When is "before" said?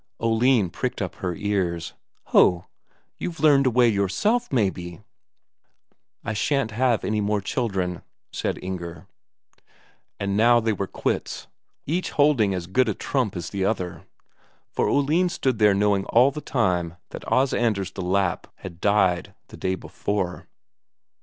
19.75-20.47